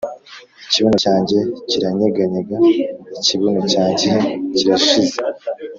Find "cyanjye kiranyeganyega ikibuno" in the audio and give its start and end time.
1.03-3.59